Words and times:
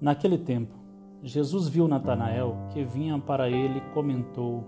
Naquele 0.00 0.38
tempo, 0.38 0.74
Jesus 1.22 1.68
viu 1.68 1.86
Natanael 1.86 2.56
que 2.70 2.82
vinha 2.82 3.18
para 3.18 3.50
ele 3.50 3.78
e 3.78 3.92
comentou: 3.92 4.64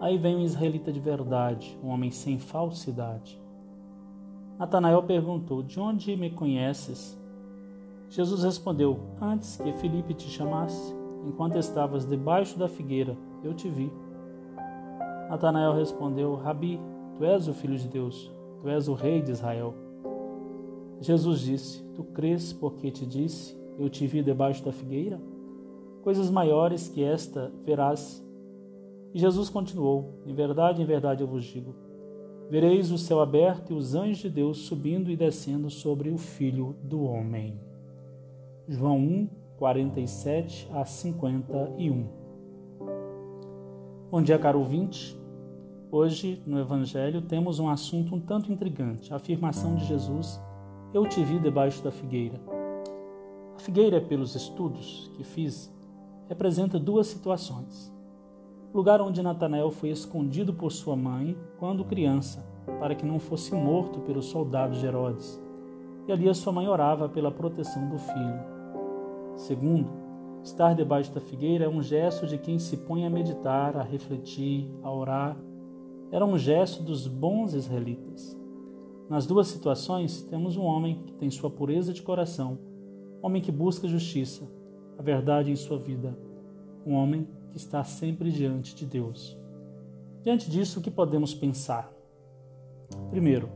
Aí 0.00 0.18
vem 0.18 0.36
um 0.36 0.42
israelita 0.42 0.92
de 0.92 1.00
verdade, 1.00 1.78
um 1.82 1.88
homem 1.88 2.10
sem 2.10 2.38
falsidade. 2.38 3.40
Natanael 4.58 5.02
perguntou: 5.04 5.62
De 5.62 5.80
onde 5.80 6.14
me 6.16 6.28
conheces? 6.28 7.18
Jesus 8.10 8.44
respondeu: 8.44 9.00
Antes 9.20 9.56
que 9.56 9.72
Felipe 9.72 10.12
te 10.12 10.28
chamasse, 10.28 10.94
enquanto 11.24 11.56
estavas 11.56 12.04
debaixo 12.04 12.58
da 12.58 12.68
figueira, 12.68 13.16
eu 13.42 13.54
te 13.54 13.70
vi. 13.70 13.90
Natanael 15.30 15.72
respondeu: 15.72 16.34
Rabi, 16.34 16.78
tu 17.16 17.24
és 17.24 17.48
o 17.48 17.54
filho 17.54 17.76
de 17.76 17.88
Deus, 17.88 18.30
tu 18.60 18.68
és 18.68 18.88
o 18.88 18.94
rei 18.94 19.22
de 19.22 19.30
Israel. 19.30 19.74
Jesus 21.00 21.40
disse: 21.40 21.82
Tu 21.94 22.04
crês 22.04 22.52
porque 22.52 22.90
te 22.90 23.06
disse: 23.06 23.56
Eu 23.78 23.88
te 23.88 24.06
vi 24.06 24.22
debaixo 24.22 24.64
da 24.64 24.72
figueira? 24.72 25.20
Coisas 26.02 26.30
maiores 26.30 26.88
que 26.88 27.02
esta 27.02 27.52
verás 27.64 28.22
e 29.14 29.18
Jesus 29.18 29.50
continuou: 29.50 30.22
Em 30.26 30.34
verdade, 30.34 30.82
em 30.82 30.84
verdade 30.84 31.22
eu 31.22 31.26
vos 31.26 31.44
digo: 31.44 31.74
vereis 32.48 32.90
o 32.90 32.98
céu 32.98 33.20
aberto 33.20 33.72
e 33.72 33.76
os 33.76 33.94
anjos 33.94 34.18
de 34.18 34.30
Deus 34.30 34.58
subindo 34.58 35.10
e 35.10 35.16
descendo 35.16 35.68
sobre 35.70 36.10
o 36.10 36.18
Filho 36.18 36.74
do 36.82 37.02
Homem. 37.04 37.60
João 38.68 38.98
1, 38.98 39.28
47 39.58 40.68
a 40.72 40.84
51. 40.84 42.06
Bom 44.10 44.22
dia, 44.22 44.38
caro 44.38 44.58
ouvinte. 44.58 45.21
Hoje, 45.92 46.42
no 46.44 46.58
Evangelho, 46.58 47.22
temos 47.22 47.60
um 47.60 47.68
assunto 47.68 48.16
um 48.16 48.20
tanto 48.20 48.50
intrigante: 48.50 49.12
a 49.12 49.16
afirmação 49.16 49.76
de 49.76 49.84
Jesus: 49.84 50.40
Eu 50.92 51.06
te 51.06 51.22
vi 51.22 51.38
debaixo 51.38 51.84
da 51.84 51.92
figueira. 51.92 52.40
A 53.54 53.60
figueira, 53.60 54.00
pelos 54.00 54.34
estudos 54.34 55.12
que 55.14 55.22
fiz, 55.22 55.72
representa 56.28 56.80
duas 56.80 57.06
situações 57.06 57.92
lugar 58.72 59.02
onde 59.02 59.22
Natanael 59.22 59.70
foi 59.70 59.90
escondido 59.90 60.54
por 60.54 60.72
sua 60.72 60.96
mãe 60.96 61.36
quando 61.58 61.84
criança, 61.84 62.44
para 62.80 62.94
que 62.94 63.04
não 63.04 63.18
fosse 63.18 63.54
morto 63.54 64.00
pelos 64.00 64.26
soldados 64.26 64.80
de 64.80 64.86
Herodes. 64.86 65.40
E 66.08 66.12
ali 66.12 66.28
a 66.28 66.34
sua 66.34 66.52
mãe 66.52 66.66
orava 66.66 67.08
pela 67.08 67.30
proteção 67.30 67.88
do 67.88 67.98
filho. 67.98 68.40
Segundo, 69.36 69.90
estar 70.42 70.74
debaixo 70.74 71.12
da 71.12 71.20
figueira 71.20 71.66
é 71.66 71.68
um 71.68 71.82
gesto 71.82 72.26
de 72.26 72.38
quem 72.38 72.58
se 72.58 72.78
põe 72.78 73.04
a 73.04 73.10
meditar, 73.10 73.76
a 73.76 73.82
refletir, 73.82 74.70
a 74.82 74.90
orar. 74.90 75.36
Era 76.12 76.26
um 76.26 76.36
gesto 76.36 76.82
dos 76.82 77.08
bons 77.08 77.54
israelitas. 77.54 78.38
Nas 79.08 79.26
duas 79.26 79.48
situações, 79.48 80.20
temos 80.20 80.58
um 80.58 80.62
homem 80.62 81.02
que 81.06 81.14
tem 81.14 81.30
sua 81.30 81.48
pureza 81.48 81.90
de 81.90 82.02
coração, 82.02 82.58
homem 83.22 83.40
que 83.40 83.50
busca 83.50 83.88
justiça, 83.88 84.46
a 84.98 85.02
verdade 85.02 85.50
em 85.50 85.56
sua 85.56 85.78
vida, 85.78 86.14
um 86.84 86.92
homem 86.92 87.26
que 87.50 87.56
está 87.56 87.82
sempre 87.82 88.30
diante 88.30 88.74
de 88.74 88.84
Deus. 88.84 89.38
Diante 90.22 90.50
disso, 90.50 90.80
o 90.80 90.82
que 90.82 90.90
podemos 90.90 91.32
pensar? 91.32 91.90
Primeiro, 93.08 93.48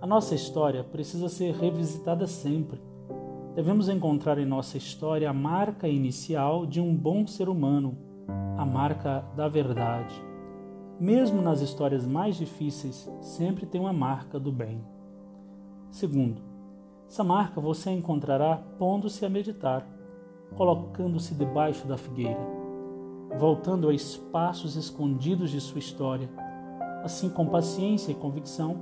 a 0.00 0.06
nossa 0.06 0.34
história 0.34 0.82
precisa 0.82 1.28
ser 1.28 1.54
revisitada 1.54 2.26
sempre. 2.26 2.80
Devemos 3.54 3.90
encontrar 3.90 4.38
em 4.38 4.46
nossa 4.46 4.78
história 4.78 5.28
a 5.28 5.34
marca 5.34 5.86
inicial 5.86 6.64
de 6.64 6.80
um 6.80 6.96
bom 6.96 7.26
ser 7.26 7.50
humano, 7.50 7.98
a 8.56 8.64
marca 8.64 9.24
da 9.36 9.46
verdade. 9.46 10.14
Mesmo 10.98 11.42
nas 11.42 11.60
histórias 11.60 12.06
mais 12.06 12.36
difíceis, 12.36 13.10
sempre 13.20 13.66
tem 13.66 13.80
uma 13.80 13.92
marca 13.92 14.40
do 14.40 14.50
bem. 14.50 14.82
Segundo, 15.90 16.40
essa 17.08 17.22
marca 17.22 17.60
você 17.60 17.90
encontrará 17.90 18.56
pondo-se 18.78 19.24
a 19.24 19.28
meditar, 19.28 19.86
colocando-se 20.56 21.34
debaixo 21.34 21.86
da 21.86 21.96
figueira 21.96 22.56
voltando 23.38 23.88
a 23.88 23.94
espaços 23.94 24.76
escondidos 24.76 25.50
de 25.50 25.60
sua 25.60 25.78
história. 25.78 26.28
Assim, 27.02 27.28
com 27.28 27.46
paciência 27.46 28.10
e 28.10 28.14
convicção, 28.14 28.76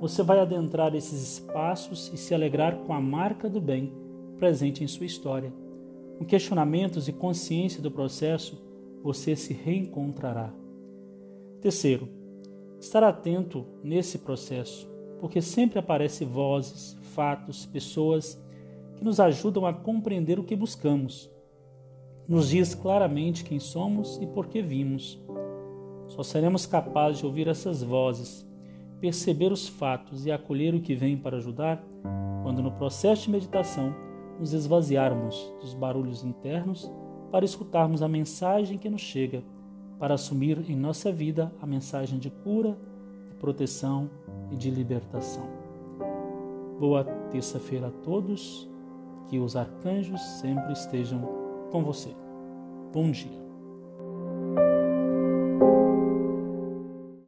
você 0.00 0.22
vai 0.22 0.40
adentrar 0.40 0.94
esses 0.94 1.22
espaços 1.34 2.10
e 2.12 2.16
se 2.16 2.34
alegrar 2.34 2.76
com 2.78 2.92
a 2.92 3.00
marca 3.00 3.48
do 3.48 3.60
bem 3.60 3.92
presente 4.38 4.84
em 4.84 4.86
sua 4.86 5.06
história. 5.06 5.52
Com 6.18 6.24
questionamentos 6.24 7.08
e 7.08 7.12
consciência 7.12 7.82
do 7.82 7.90
processo, 7.90 8.62
você 9.02 9.34
se 9.34 9.52
reencontrará. 9.52 10.52
Terceiro, 11.64 12.10
estar 12.78 13.02
atento 13.02 13.64
nesse 13.82 14.18
processo, 14.18 14.86
porque 15.18 15.40
sempre 15.40 15.78
aparecem 15.78 16.28
vozes, 16.28 16.94
fatos, 17.14 17.64
pessoas 17.64 18.38
que 18.96 19.02
nos 19.02 19.18
ajudam 19.18 19.64
a 19.64 19.72
compreender 19.72 20.38
o 20.38 20.44
que 20.44 20.54
buscamos 20.54 21.32
nos 22.28 22.50
diz 22.50 22.74
claramente 22.74 23.44
quem 23.44 23.58
somos 23.58 24.18
e 24.20 24.26
por 24.26 24.48
que 24.48 24.60
vimos. 24.60 25.18
Só 26.06 26.22
seremos 26.22 26.66
capazes 26.66 27.20
de 27.20 27.24
ouvir 27.24 27.48
essas 27.48 27.82
vozes, 27.82 28.46
perceber 29.00 29.50
os 29.50 29.66
fatos 29.66 30.26
e 30.26 30.30
acolher 30.30 30.74
o 30.74 30.82
que 30.82 30.94
vem 30.94 31.16
para 31.16 31.38
ajudar 31.38 31.82
quando, 32.42 32.62
no 32.62 32.72
processo 32.72 33.22
de 33.22 33.30
meditação, 33.30 33.94
nos 34.38 34.52
esvaziarmos 34.52 35.50
dos 35.62 35.72
barulhos 35.72 36.24
internos 36.24 36.92
para 37.32 37.46
escutarmos 37.46 38.02
a 38.02 38.08
mensagem 38.08 38.76
que 38.76 38.90
nos 38.90 39.00
chega, 39.00 39.42
para 39.98 40.14
assumir 40.14 40.58
em 40.68 40.76
nossa 40.76 41.12
vida 41.12 41.52
a 41.60 41.66
mensagem 41.66 42.18
de 42.18 42.30
cura, 42.30 42.76
de 43.28 43.34
proteção 43.34 44.10
e 44.50 44.56
de 44.56 44.70
libertação. 44.70 45.48
Boa 46.78 47.04
terça-feira 47.30 47.88
a 47.88 47.90
todos, 47.90 48.68
que 49.28 49.38
os 49.38 49.56
arcanjos 49.56 50.20
sempre 50.40 50.72
estejam 50.72 51.22
com 51.70 51.82
você. 51.82 52.10
Bom 52.92 53.10
dia. 53.10 53.43